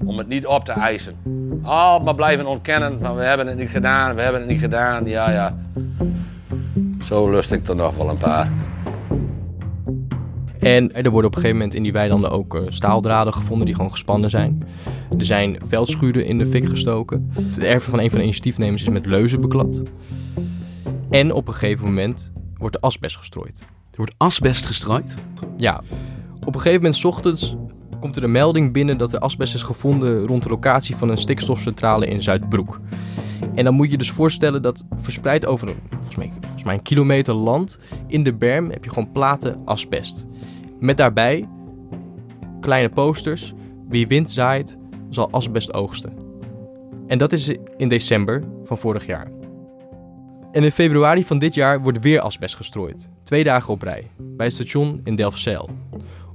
om 0.04 0.18
het 0.18 0.28
niet 0.28 0.46
op 0.46 0.64
te 0.64 0.72
eisen. 0.72 1.16
Al 1.62 2.00
maar 2.00 2.14
blijven 2.14 2.46
ontkennen 2.46 2.98
van 3.00 3.16
we 3.16 3.22
hebben 3.22 3.46
het 3.46 3.56
niet 3.56 3.70
gedaan, 3.70 4.14
we 4.14 4.20
hebben 4.20 4.40
het 4.40 4.50
niet 4.50 4.60
gedaan, 4.60 5.04
ja 5.04 5.30
ja. 5.30 5.56
Zo 7.00 7.30
lust 7.30 7.52
ik 7.52 7.66
er 7.66 7.76
nog 7.76 7.96
wel 7.96 8.08
een 8.08 8.16
paar. 8.16 8.48
En 10.58 10.92
er 10.92 11.10
worden 11.10 11.30
op 11.30 11.36
een 11.36 11.42
gegeven 11.42 11.56
moment 11.56 11.74
in 11.74 11.82
die 11.82 11.92
weilanden 11.92 12.30
ook 12.30 12.54
uh, 12.54 12.60
staaldraden 12.68 13.34
gevonden 13.34 13.66
die 13.66 13.74
gewoon 13.74 13.90
gespannen 13.90 14.30
zijn. 14.30 14.68
Er 15.18 15.24
zijn 15.24 15.58
veldschuren 15.68 16.26
in 16.26 16.38
de 16.38 16.46
fik 16.46 16.68
gestoken. 16.68 17.30
Het 17.34 17.58
erven 17.58 17.90
van 17.90 18.00
een 18.00 18.10
van 18.10 18.18
de 18.18 18.24
initiatiefnemers 18.24 18.82
is 18.82 18.88
met 18.88 19.06
leuzen 19.06 19.40
beklad. 19.40 19.82
En 21.10 21.32
op 21.32 21.48
een 21.48 21.54
gegeven 21.54 21.84
moment 21.84 22.32
wordt 22.56 22.74
de 22.74 22.80
asbest 22.80 23.16
gestrooid. 23.16 23.64
Er 23.92 23.98
wordt 23.98 24.14
asbest 24.16 24.66
gestrooid? 24.66 25.14
Ja. 25.56 25.82
Op 26.40 26.54
een 26.54 26.60
gegeven 26.60 26.76
moment, 26.76 26.96
s 26.96 27.04
ochtends, 27.04 27.56
komt 28.00 28.16
er 28.16 28.22
een 28.22 28.30
melding 28.30 28.72
binnen 28.72 28.98
dat 28.98 29.12
er 29.12 29.18
asbest 29.18 29.54
is 29.54 29.62
gevonden 29.62 30.26
rond 30.26 30.42
de 30.42 30.48
locatie 30.48 30.96
van 30.96 31.08
een 31.08 31.18
stikstofcentrale 31.18 32.06
in 32.06 32.22
Zuidbroek. 32.22 32.80
En 33.54 33.64
dan 33.64 33.74
moet 33.74 33.90
je 33.90 33.98
dus 33.98 34.10
voorstellen 34.10 34.62
dat 34.62 34.84
verspreid 35.00 35.46
over 35.46 35.68
een, 35.68 35.76
volgens 35.90 36.16
mij, 36.16 36.32
volgens 36.40 36.64
mij 36.64 36.74
een 36.74 36.82
kilometer 36.82 37.34
land 37.34 37.78
in 38.06 38.22
de 38.22 38.34
berm 38.34 38.70
heb 38.70 38.84
je 38.84 38.90
gewoon 38.90 39.12
platen 39.12 39.60
asbest. 39.64 40.26
Met 40.80 40.96
daarbij 40.96 41.48
kleine 42.60 42.88
posters. 42.88 43.52
Wie 43.88 44.06
wind 44.06 44.30
zaait, 44.30 44.78
zal 45.10 45.30
asbest 45.30 45.74
oogsten. 45.74 46.12
En 47.06 47.18
dat 47.18 47.32
is 47.32 47.56
in 47.76 47.88
december 47.88 48.44
van 48.64 48.78
vorig 48.78 49.06
jaar. 49.06 49.30
En 50.52 50.64
in 50.64 50.72
februari 50.72 51.24
van 51.24 51.38
dit 51.38 51.54
jaar 51.54 51.80
wordt 51.80 52.00
weer 52.00 52.20
asbest 52.20 52.56
gestrooid. 52.56 53.08
Twee 53.24 53.44
dagen 53.44 53.72
op 53.72 53.82
rij. 53.82 54.10
Bij 54.18 54.46
het 54.46 54.54
station 54.54 55.00
in 55.04 55.16
Delfzijl. 55.16 55.70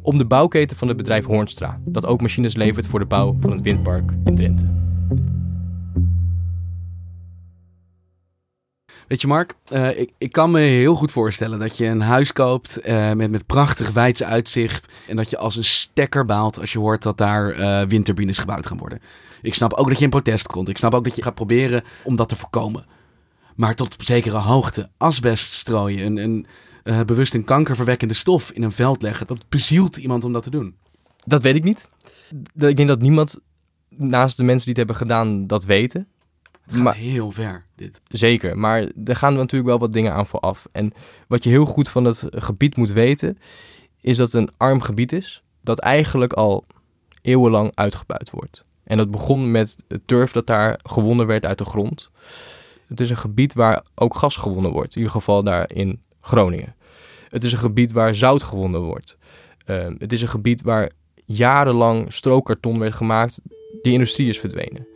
Om 0.01 0.17
de 0.17 0.25
bouwketen 0.25 0.77
van 0.77 0.88
het 0.88 0.97
bedrijf 0.97 1.25
Hoornstra. 1.25 1.79
Dat 1.86 2.05
ook 2.05 2.21
machines 2.21 2.55
levert 2.55 2.88
voor 2.88 3.00
de 3.00 3.05
bouw 3.05 3.38
van 3.39 3.51
het 3.51 3.62
windpark 3.62 4.12
in 4.25 4.36
Drenthe. 4.36 4.65
Weet 9.07 9.21
je, 9.21 9.27
Mark, 9.27 9.53
uh, 9.69 10.00
ik, 10.00 10.12
ik 10.17 10.31
kan 10.31 10.51
me 10.51 10.59
heel 10.59 10.95
goed 10.95 11.12
voorstellen 11.12 11.59
dat 11.59 11.77
je 11.77 11.86
een 11.86 12.01
huis 12.01 12.33
koopt 12.33 12.88
uh, 12.88 13.13
met, 13.13 13.31
met 13.31 13.45
prachtig 13.45 13.91
wijdse 13.91 14.25
uitzicht. 14.25 14.93
En 15.07 15.15
dat 15.15 15.29
je 15.29 15.38
als 15.38 15.55
een 15.55 15.65
stekker 15.65 16.25
baalt 16.25 16.59
als 16.59 16.71
je 16.71 16.79
hoort 16.79 17.03
dat 17.03 17.17
daar 17.17 17.59
uh, 17.59 17.81
windturbines 17.81 18.38
gebouwd 18.38 18.67
gaan 18.67 18.77
worden. 18.77 19.00
Ik 19.41 19.53
snap 19.53 19.74
ook 19.74 19.88
dat 19.88 19.97
je 19.97 20.03
in 20.03 20.09
protest 20.09 20.47
komt. 20.47 20.69
Ik 20.69 20.77
snap 20.77 20.93
ook 20.93 21.03
dat 21.03 21.15
je 21.15 21.21
gaat 21.21 21.36
proberen 21.36 21.83
om 22.03 22.15
dat 22.15 22.29
te 22.29 22.36
voorkomen. 22.36 22.86
Maar 23.58 23.76
tot 23.76 23.94
op 23.94 24.04
zekere 24.04 24.38
hoogte 24.38 24.90
asbest 24.98 25.54
strooien, 25.54 26.06
een, 26.06 26.18
een 26.18 26.46
uh, 26.84 27.02
bewust 27.02 27.34
een 27.34 27.44
kankerverwekkende 27.44 28.14
stof 28.14 28.52
in 28.52 28.64
een 28.64 28.72
veld 28.72 29.02
leggen, 29.02 29.28
dat 29.28 29.50
bezielt 29.50 29.98
iemand 29.98 30.24
om 30.24 30.34
dat 30.34 30.44
te 30.44 30.50
doen. 30.50 30.76
Dat 31.26 31.42
weet 31.42 31.56
ik 31.56 31.64
niet. 31.64 31.90
Ik 32.56 32.76
denk 32.76 32.88
dat 32.88 33.02
niemand 33.02 33.40
naast 33.90 34.38
de 34.38 34.44
mensen 34.44 34.74
die 34.74 34.84
het 34.84 34.88
hebben 34.88 34.96
gedaan 34.96 35.48
dat 35.48 35.66
weten. 35.66 36.08
Het 36.62 36.74
gaat 36.74 36.84
maar, 36.84 36.96
heel 36.96 37.32
ver, 37.32 37.66
dit. 37.76 38.02
Zeker, 38.08 38.58
maar 38.58 38.92
er 39.06 39.16
gaan 39.16 39.34
natuurlijk 39.34 39.70
wel 39.70 39.80
wat 39.80 39.94
dingen 39.94 40.14
aan 40.14 40.28
vooraf. 40.28 40.68
En 40.72 40.94
wat 41.28 41.44
je 41.44 41.50
heel 41.50 41.66
goed 41.66 41.90
van 41.90 42.06
het 42.06 42.26
gebied 42.30 42.76
moet 42.76 42.92
weten, 42.92 43.38
is 44.02 44.18
dat 44.18 44.32
het 44.32 44.42
een 44.42 44.54
arm 44.58 44.82
gebied 44.82 45.12
is, 45.12 45.44
dat 45.62 45.80
eigenlijk 45.80 46.34
al 46.34 46.66
eeuwenlang 47.22 47.72
uitgebuit 47.74 48.30
wordt. 48.30 48.66
En 48.84 48.98
dat 48.98 49.12
begon 49.12 49.52
met 49.52 49.78
het 49.88 50.02
turf 50.06 50.32
dat 50.32 50.48
daar 50.48 50.80
gewonnen 50.84 51.28
werd 51.28 51.46
uit 51.46 51.58
de 51.58 51.66
grond. 51.66 52.10
Het 52.88 53.00
is 53.00 53.10
een 53.10 53.17
gebied 53.17 53.53
waar 53.53 53.86
ook 53.96 54.15
gas 54.15 54.36
gewonnen 54.36 54.72
wordt, 54.72 54.91
in 54.91 54.98
ieder 54.98 55.12
geval 55.12 55.44
daar 55.44 55.72
in 55.74 56.01
Groningen. 56.22 56.75
Het 57.27 57.44
is 57.44 57.51
een 57.51 57.58
gebied 57.58 57.91
waar 57.91 58.15
zout 58.15 58.44
gewonnen 58.44 58.82
wordt. 58.82 59.17
Uh, 59.65 59.88
het 59.98 60.13
is 60.13 60.22
een 60.22 60.27
gebied 60.27 60.62
waar 60.62 60.91
jarenlang 61.25 62.13
strookkarton 62.13 62.79
werd 62.79 62.94
gemaakt. 62.94 63.41
Die 63.82 63.94
industrie 63.94 64.29
is 64.29 64.39
verdwenen. 64.39 64.88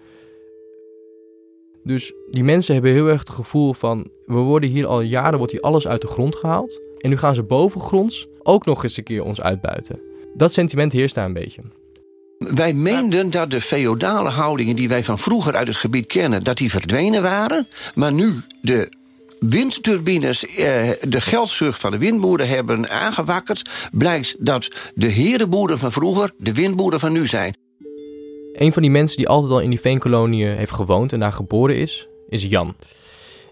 Dus 1.83 2.13
die 2.31 2.43
mensen 2.43 2.73
hebben 2.73 2.91
heel 2.91 3.07
erg 3.07 3.19
het 3.19 3.29
gevoel 3.29 3.73
van... 3.73 4.09
we 4.25 4.35
worden 4.35 4.69
hier 4.69 4.85
al 4.85 5.01
jaren, 5.01 5.37
wordt 5.37 5.51
hier 5.51 5.61
alles 5.61 5.87
uit 5.87 6.01
de 6.01 6.07
grond 6.07 6.35
gehaald... 6.35 6.81
en 6.97 7.09
nu 7.09 7.17
gaan 7.17 7.35
ze 7.35 7.43
bovengronds 7.43 8.27
ook 8.43 8.65
nog 8.65 8.83
eens 8.83 8.97
een 8.97 9.03
keer 9.03 9.23
ons 9.23 9.41
uitbuiten. 9.41 9.99
Dat 10.35 10.53
sentiment 10.53 10.91
heerst 10.91 11.15
daar 11.15 11.25
een 11.25 11.33
beetje. 11.33 11.61
Wij 12.49 12.73
meenden 12.73 13.31
dat 13.31 13.51
de 13.51 13.61
feodale 13.61 14.29
houdingen 14.29 14.75
die 14.75 14.89
wij 14.89 15.03
van 15.03 15.19
vroeger 15.19 15.55
uit 15.55 15.67
het 15.67 15.77
gebied 15.77 16.05
kennen... 16.05 16.43
dat 16.43 16.57
die 16.57 16.69
verdwenen 16.69 17.21
waren, 17.21 17.67
maar 17.95 18.13
nu 18.13 18.41
de 18.61 18.89
windturbines 19.39 20.45
eh, 20.45 20.89
de 21.01 21.21
geldzucht 21.21 21.81
van 21.81 21.91
de 21.91 21.97
windboeren 21.97 22.47
hebben 22.47 22.89
aangewakkerd... 22.89 23.89
blijkt 23.91 24.35
dat 24.39 24.67
de 24.95 25.07
herenboeren 25.07 25.79
van 25.79 25.91
vroeger 25.91 26.31
de 26.37 26.53
windboeren 26.53 26.99
van 26.99 27.11
nu 27.11 27.27
zijn. 27.27 27.55
Een 28.53 28.73
van 28.73 28.81
die 28.81 28.91
mensen 28.91 29.17
die 29.17 29.27
altijd 29.27 29.51
al 29.51 29.59
in 29.59 29.69
die 29.69 29.79
veenkoloniën 29.79 30.55
heeft 30.55 30.71
gewoond 30.71 31.13
en 31.13 31.19
daar 31.19 31.33
geboren 31.33 31.75
is, 31.75 32.07
is 32.29 32.43
Jan. 32.43 32.75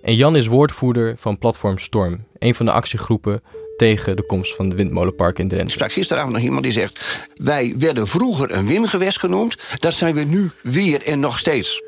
En 0.01 0.15
Jan 0.15 0.35
is 0.35 0.47
woordvoerder 0.47 1.15
van 1.17 1.37
Platform 1.37 1.77
Storm, 1.77 2.23
een 2.39 2.55
van 2.55 2.65
de 2.65 2.71
actiegroepen 2.71 3.41
tegen 3.79 4.15
de 4.15 4.25
komst 4.25 4.55
van 4.55 4.69
de 4.69 4.75
windmolenpark 4.75 5.39
in 5.39 5.47
Drenthe. 5.47 5.67
Ik 5.67 5.73
sprak 5.73 5.91
gisteravond 5.91 6.33
nog 6.33 6.43
iemand 6.43 6.63
die 6.63 6.71
zegt... 6.71 7.27
wij 7.35 7.75
werden 7.77 8.07
vroeger 8.07 8.51
een 8.51 8.67
windgewest 8.67 9.19
genoemd, 9.19 9.57
dat 9.79 9.93
zijn 9.93 10.15
we 10.15 10.23
nu 10.23 10.51
weer 10.63 11.01
en 11.01 11.19
nog 11.19 11.39
steeds. 11.39 11.81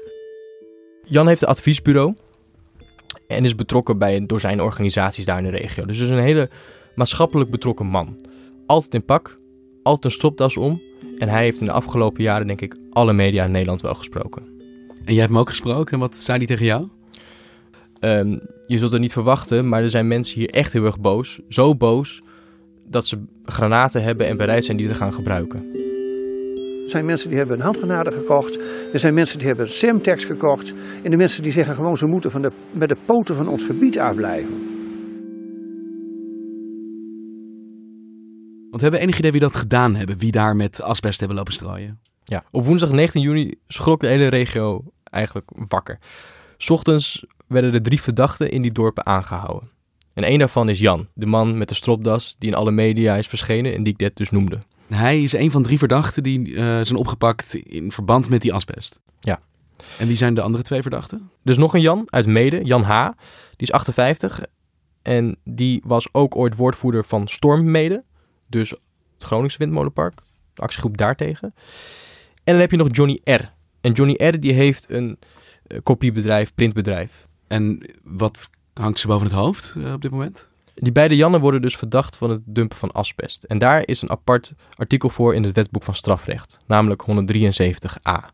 Jan 1.03 1.27
heeft 1.27 1.41
een 1.41 1.47
adviesbureau 1.47 2.15
en 3.27 3.45
is 3.45 3.55
betrokken 3.55 3.97
bij 3.97 4.25
door 4.25 4.39
zijn 4.39 4.61
organisaties 4.61 5.25
daar 5.25 5.37
in 5.37 5.51
de 5.51 5.57
regio. 5.57 5.85
Dus 5.85 5.99
is 5.99 6.09
een 6.09 6.19
hele 6.19 6.49
maatschappelijk 6.95 7.51
betrokken 7.51 7.85
man. 7.85 8.25
Altijd 8.65 8.93
in 8.93 9.05
pak, 9.05 9.37
altijd 9.83 10.05
een 10.05 10.11
stropdas 10.11 10.57
om. 10.57 10.81
En 11.17 11.29
hij 11.29 11.43
heeft 11.43 11.59
in 11.59 11.65
de 11.65 11.71
afgelopen 11.71 12.23
jaren, 12.23 12.47
denk 12.47 12.61
ik, 12.61 12.75
alle 12.91 13.13
media 13.13 13.45
in 13.45 13.51
Nederland 13.51 13.81
wel 13.81 13.95
gesproken. 13.95 14.43
En 15.05 15.13
jij 15.13 15.21
hebt 15.21 15.29
hem 15.29 15.39
ook 15.39 15.49
gesproken. 15.49 15.93
En 15.93 15.99
wat 15.99 16.17
zei 16.17 16.37
hij 16.37 16.47
tegen 16.47 16.65
jou? 16.65 16.87
Um, 17.99 18.41
je 18.71 18.77
zult 18.77 18.91
het 18.91 19.01
niet 19.01 19.13
verwachten, 19.13 19.69
maar 19.69 19.83
er 19.83 19.89
zijn 19.89 20.07
mensen 20.07 20.39
hier 20.39 20.49
echt 20.49 20.73
heel 20.73 20.85
erg 20.85 20.99
boos. 20.99 21.39
Zo 21.49 21.75
boos 21.75 22.21
dat 22.85 23.05
ze 23.05 23.23
granaten 23.43 24.03
hebben 24.03 24.27
en 24.27 24.37
bereid 24.37 24.65
zijn 24.65 24.77
die 24.77 24.87
te 24.87 24.93
gaan 24.93 25.13
gebruiken. 25.13 25.59
Er 26.83 26.89
zijn 26.89 27.05
mensen 27.05 27.29
die 27.29 27.37
hebben 27.37 27.57
een 27.57 27.63
handgranaten 27.63 28.13
gekocht. 28.13 28.59
Er 28.93 28.99
zijn 28.99 29.13
mensen 29.13 29.37
die 29.37 29.47
hebben 29.47 29.69
Semtex 29.69 30.25
gekocht. 30.25 30.73
En 31.03 31.11
de 31.11 31.17
mensen 31.17 31.43
die 31.43 31.51
zeggen 31.51 31.75
gewoon 31.75 31.97
ze 31.97 32.05
moeten 32.05 32.31
van 32.31 32.41
de, 32.41 32.51
met 32.71 32.89
de 32.89 32.97
poten 33.05 33.35
van 33.35 33.47
ons 33.47 33.63
gebied 33.63 33.99
afblijven. 33.99 34.69
Want 38.69 38.81
we 38.81 38.89
hebben 38.89 38.99
enig 38.99 39.17
idee 39.17 39.31
wie 39.31 39.39
dat 39.39 39.55
gedaan 39.55 39.95
hebben. 39.95 40.17
Wie 40.17 40.31
daar 40.31 40.55
met 40.55 40.81
asbest 40.81 41.19
hebben 41.19 41.37
lopen 41.37 41.53
strooien. 41.53 41.99
Ja, 42.23 42.43
op 42.51 42.65
woensdag 42.65 42.91
19 42.91 43.21
juni 43.21 43.53
schrok 43.67 43.99
de 43.99 44.07
hele 44.07 44.27
regio 44.27 44.83
eigenlijk 45.03 45.51
wakker. 45.55 45.99
Ochtends 46.67 47.25
werden 47.51 47.71
de 47.71 47.81
drie 47.81 48.01
verdachten 48.01 48.51
in 48.51 48.61
die 48.61 48.71
dorpen 48.71 49.05
aangehouden. 49.05 49.69
En 50.13 50.23
één 50.23 50.39
daarvan 50.39 50.69
is 50.69 50.79
Jan, 50.79 51.07
de 51.13 51.25
man 51.25 51.57
met 51.57 51.69
de 51.69 51.75
stropdas 51.75 52.35
die 52.39 52.49
in 52.49 52.55
alle 52.55 52.71
media 52.71 53.15
is 53.15 53.27
verschenen 53.27 53.73
en 53.73 53.83
die 53.83 53.93
ik 53.93 53.99
net 53.99 54.15
dus 54.15 54.29
noemde. 54.29 54.59
Hij 54.87 55.23
is 55.23 55.33
een 55.33 55.51
van 55.51 55.63
drie 55.63 55.77
verdachten 55.77 56.23
die 56.23 56.47
uh, 56.47 56.63
zijn 56.81 56.95
opgepakt 56.95 57.55
in 57.55 57.91
verband 57.91 58.29
met 58.29 58.41
die 58.41 58.53
asbest. 58.53 58.99
Ja. 59.19 59.39
En 59.97 60.07
wie 60.07 60.15
zijn 60.15 60.33
de 60.33 60.41
andere 60.41 60.63
twee 60.63 60.81
verdachten? 60.81 61.29
Dus 61.43 61.57
nog 61.57 61.73
een 61.73 61.81
Jan 61.81 62.07
uit 62.09 62.25
Mede, 62.25 62.63
Jan 62.63 62.81
H. 62.81 63.05
Die 63.55 63.67
is 63.67 63.71
58 63.71 64.41
en 65.01 65.37
die 65.43 65.81
was 65.85 66.07
ook 66.11 66.35
ooit 66.35 66.55
woordvoerder 66.55 67.05
van 67.05 67.27
Storm 67.27 67.71
Mede. 67.71 68.03
Dus 68.47 68.69
het 68.69 68.79
Groningse 69.23 69.57
Windmolenpark, 69.57 70.19
de 70.53 70.61
actiegroep 70.61 70.97
daartegen. 70.97 71.53
En 72.43 72.53
dan 72.53 72.59
heb 72.59 72.71
je 72.71 72.77
nog 72.77 72.87
Johnny 72.91 73.19
R. 73.23 73.53
En 73.81 73.91
Johnny 73.91 74.13
R. 74.13 74.39
die 74.39 74.53
heeft 74.53 74.85
een 74.89 75.19
uh, 75.67 75.77
kopiebedrijf, 75.83 76.53
printbedrijf. 76.55 77.27
En 77.51 77.81
wat 78.03 78.49
hangt 78.73 78.99
ze 78.99 79.07
boven 79.07 79.27
het 79.27 79.35
hoofd 79.35 79.73
uh, 79.77 79.93
op 79.93 80.01
dit 80.01 80.11
moment? 80.11 80.47
Die 80.75 80.91
beide 80.91 81.15
Jannen 81.15 81.39
worden 81.39 81.61
dus 81.61 81.77
verdacht 81.77 82.15
van 82.15 82.29
het 82.29 82.41
dumpen 82.45 82.77
van 82.77 82.91
asbest. 82.91 83.43
En 83.43 83.57
daar 83.57 83.87
is 83.87 84.01
een 84.01 84.09
apart 84.09 84.53
artikel 84.75 85.09
voor 85.09 85.35
in 85.35 85.43
het 85.43 85.55
wetboek 85.55 85.83
van 85.83 85.95
strafrecht, 85.95 86.57
namelijk 86.67 87.03
173a. 87.07 88.33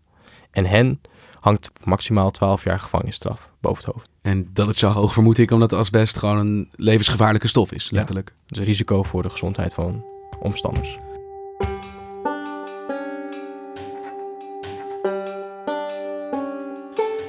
En 0.51 0.65
hen 0.65 1.01
hangt 1.39 1.71
maximaal 1.83 2.31
12 2.31 2.63
jaar 2.63 2.79
gevangenisstraf 2.79 3.49
boven 3.59 3.83
het 3.83 3.93
hoofd. 3.93 4.09
En 4.21 4.49
dat 4.53 4.67
het 4.67 4.77
zo 4.77 4.87
hoog 4.87 5.13
vermoed 5.13 5.37
ik 5.37 5.51
omdat 5.51 5.73
asbest 5.73 6.17
gewoon 6.17 6.37
een 6.37 6.69
levensgevaarlijke 6.75 7.47
stof 7.47 7.71
is, 7.71 7.91
letterlijk. 7.91 8.29
Ja, 8.29 8.43
dus 8.45 8.57
een 8.57 8.63
risico 8.63 9.03
voor 9.03 9.21
de 9.21 9.29
gezondheid 9.29 9.73
van 9.73 10.05
omstanders. 10.39 10.97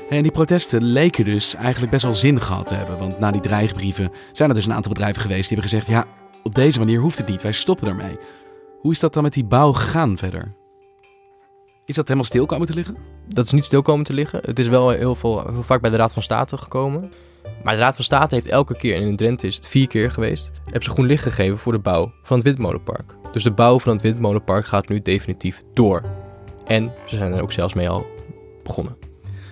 En 0.09 0.23
die 0.23 0.33
protesten 0.33 0.83
leken 0.85 1.25
dus 1.25 1.55
eigenlijk 1.55 1.93
best 1.93 2.05
wel 2.05 2.15
zin 2.15 2.41
gehad 2.41 2.67
te 2.67 2.75
hebben. 2.75 2.99
Want 2.99 3.19
na 3.19 3.31
die 3.31 3.41
dreigbrieven 3.41 4.13
zijn 4.33 4.49
er 4.49 4.55
dus 4.55 4.67
een 4.67 4.73
aantal 4.73 4.93
bedrijven 4.93 5.23
geweest 5.23 5.49
die 5.49 5.59
hebben 5.59 5.79
gezegd: 5.79 5.87
ja, 5.87 6.05
op 6.43 6.55
deze 6.55 6.79
manier 6.79 7.01
hoeft 7.01 7.19
het 7.19 7.29
niet, 7.29 7.43
wij 7.43 7.53
stoppen 7.53 7.89
ermee. 7.89 8.19
Hoe 8.81 8.93
is 8.93 9.01
dat 9.01 9.13
dan 9.15 9.23
met 9.23 9.33
die 9.33 9.45
bouw 9.45 9.73
gegaan 9.73 10.19
verder? 10.19 10.55
Is 11.85 11.95
dat 11.95 12.05
helemaal 12.05 12.29
stil 12.29 12.47
komen 12.47 12.67
te 12.67 12.75
liggen? 12.75 12.97
Dat 13.29 13.45
is 13.45 13.53
niet 13.53 13.65
stil 13.65 13.83
komen 13.83 14.05
te 14.05 14.13
liggen. 14.13 14.41
Het 14.45 14.59
is 14.59 14.69
wel 14.69 14.91
heel, 14.91 15.15
veel, 15.15 15.47
heel 15.53 15.63
vaak 15.63 15.81
bij 15.81 15.91
de 15.91 15.97
Raad 15.97 16.13
van 16.13 16.23
State 16.23 16.57
gekomen. 16.57 17.13
Maar 17.63 17.75
de 17.75 17.81
Raad 17.81 17.95
van 17.95 18.05
State 18.05 18.35
heeft 18.35 18.47
elke 18.47 18.77
keer, 18.77 18.95
en 18.95 19.03
in 19.03 19.17
Drenthe 19.17 19.47
is 19.47 19.57
het 19.57 19.69
vier 19.69 19.87
keer 19.87 20.11
geweest, 20.11 20.51
hebben 20.65 20.83
ze 20.83 20.91
groen 20.91 21.07
licht 21.07 21.23
gegeven 21.23 21.59
voor 21.59 21.73
de 21.73 21.79
bouw 21.79 22.13
van 22.23 22.37
het 22.37 22.47
windmolenpark. 22.47 23.15
Dus 23.33 23.43
de 23.43 23.51
bouw 23.51 23.81
van 23.81 23.93
het 23.93 24.03
windmolenpark 24.03 24.67
gaat 24.67 24.89
nu 24.89 25.03
definitief 25.03 25.63
door. 25.75 26.03
En 26.67 26.93
ze 27.07 27.17
zijn 27.17 27.33
er 27.33 27.43
ook 27.43 27.53
zelfs 27.53 27.75
mee 27.75 27.89
al 27.89 28.07
begonnen. 28.63 28.98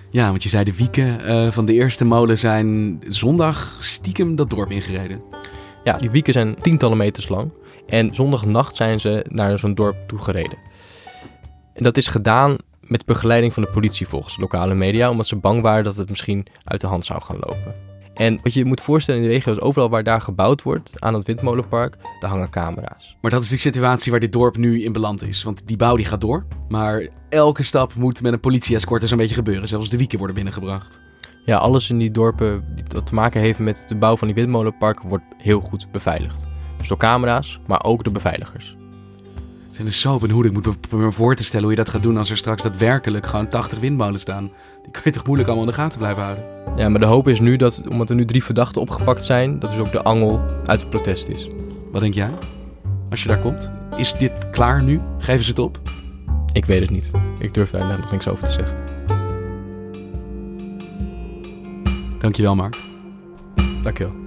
Ja, 0.09 0.29
want 0.29 0.43
je 0.43 0.49
zei 0.49 0.63
de 0.63 0.75
wieken 0.75 1.19
uh, 1.21 1.51
van 1.51 1.65
de 1.65 1.73
eerste 1.73 2.05
molen 2.05 2.37
zijn 2.37 2.99
zondag 3.07 3.75
stiekem 3.79 4.35
dat 4.35 4.49
dorp 4.49 4.71
ingereden. 4.71 5.21
Ja, 5.83 5.97
die 5.97 6.09
wieken 6.09 6.33
zijn 6.33 6.55
tientallen 6.61 6.97
meters 6.97 7.27
lang. 7.27 7.51
En 7.87 8.15
zondagnacht 8.15 8.75
zijn 8.75 8.99
ze 8.99 9.25
naar 9.29 9.59
zo'n 9.59 9.75
dorp 9.75 9.95
toe 10.07 10.19
gereden. 10.19 10.57
En 11.73 11.83
dat 11.83 11.97
is 11.97 12.07
gedaan 12.07 12.55
met 12.81 13.05
begeleiding 13.05 13.53
van 13.53 13.63
de 13.63 13.71
politie 13.71 14.07
volgens 14.07 14.37
lokale 14.37 14.73
media, 14.73 15.09
omdat 15.09 15.27
ze 15.27 15.35
bang 15.35 15.61
waren 15.61 15.83
dat 15.83 15.95
het 15.95 16.09
misschien 16.09 16.45
uit 16.63 16.81
de 16.81 16.87
hand 16.87 17.05
zou 17.05 17.21
gaan 17.21 17.37
lopen. 17.39 17.75
En 18.17 18.39
wat 18.43 18.53
je 18.53 18.65
moet 18.65 18.81
voorstellen 18.81 19.21
in 19.21 19.27
de 19.27 19.33
regio 19.33 19.51
is 19.51 19.59
overal 19.59 19.89
waar 19.89 20.03
daar 20.03 20.21
gebouwd 20.21 20.61
wordt 20.61 20.91
aan 20.95 21.13
het 21.13 21.27
windmolenpark, 21.27 21.97
daar 22.19 22.29
hangen 22.29 22.49
camera's. 22.49 23.17
Maar 23.21 23.31
dat 23.31 23.43
is 23.43 23.49
die 23.49 23.57
situatie 23.57 24.11
waar 24.11 24.19
dit 24.19 24.31
dorp 24.31 24.57
nu 24.57 24.83
in 24.83 24.91
beland 24.91 25.27
is. 25.27 25.43
Want 25.43 25.61
die 25.65 25.77
bouw 25.77 25.95
die 25.95 26.05
gaat 26.05 26.21
door, 26.21 26.45
maar 26.67 27.07
elke 27.29 27.63
stap 27.63 27.95
moet 27.95 28.21
met 28.21 28.33
een 28.33 28.39
politie-escort 28.39 29.07
zo'n 29.07 29.17
beetje 29.17 29.35
gebeuren. 29.35 29.67
Zelfs 29.67 29.89
de 29.89 29.97
wieken 29.97 30.17
worden 30.17 30.35
binnengebracht. 30.35 31.01
Ja, 31.45 31.57
alles 31.57 31.89
in 31.89 31.97
die 31.97 32.11
dorpen 32.11 32.65
die 32.75 32.83
dat 32.87 33.05
te 33.05 33.13
maken 33.13 33.41
heeft 33.41 33.59
met 33.59 33.85
de 33.87 33.95
bouw 33.95 34.17
van 34.17 34.27
die 34.27 34.35
windmolenparken 34.35 35.09
wordt 35.09 35.23
heel 35.37 35.59
goed 35.59 35.91
beveiligd. 35.91 36.45
Dus 36.77 36.87
door 36.87 36.97
camera's, 36.97 37.59
maar 37.67 37.83
ook 37.83 38.03
door 38.03 38.13
beveiligers. 38.13 38.75
Het 39.65 39.75
zijn 39.75 39.87
dus 39.87 40.01
zo 40.01 40.17
benieuwd. 40.17 40.45
Ik 40.45 40.51
moet 40.51 40.91
me 40.91 41.11
voor 41.11 41.35
te 41.35 41.43
stellen 41.43 41.65
hoe 41.65 41.75
je 41.75 41.83
dat 41.83 41.89
gaat 41.89 42.03
doen 42.03 42.17
als 42.17 42.29
er 42.29 42.37
straks 42.37 42.63
daadwerkelijk 42.63 43.25
gewoon 43.25 43.47
80 43.47 43.79
windmolens 43.79 44.21
staan. 44.21 44.51
Die 44.87 45.01
kan 45.01 45.01
je 45.03 45.11
toch 45.11 45.25
moeilijk 45.25 45.49
allemaal 45.49 45.67
in 45.67 45.75
de 45.75 45.81
gaten 45.81 45.99
blijven 45.99 46.23
houden. 46.23 46.43
Ja, 46.75 46.89
maar 46.89 46.99
de 46.99 47.05
hoop 47.05 47.27
is 47.27 47.39
nu 47.39 47.57
dat, 47.57 47.81
omdat 47.89 48.09
er 48.09 48.15
nu 48.15 48.25
drie 48.25 48.43
verdachten 48.43 48.81
opgepakt 48.81 49.25
zijn, 49.25 49.59
dat 49.59 49.69
dus 49.69 49.79
ook 49.79 49.91
de 49.91 50.03
angel 50.03 50.41
uit 50.65 50.79
het 50.79 50.89
protest 50.89 51.27
is. 51.27 51.47
Wat 51.91 52.01
denk 52.01 52.13
jij? 52.13 52.31
Als 53.09 53.21
je 53.21 53.27
daar 53.27 53.39
komt? 53.39 53.71
Is 53.97 54.13
dit 54.13 54.49
klaar 54.49 54.83
nu? 54.83 54.99
Geven 55.17 55.43
ze 55.43 55.49
het 55.49 55.59
op? 55.59 55.79
Ik 56.53 56.65
weet 56.65 56.81
het 56.81 56.89
niet. 56.89 57.11
Ik 57.39 57.53
durf 57.53 57.69
daar 57.69 57.99
nog 57.99 58.11
niks 58.11 58.27
over 58.27 58.47
te 58.47 58.51
zeggen. 58.51 58.75
Dankjewel, 62.19 62.55
Mark. 62.55 62.77
Dankjewel. 63.83 64.26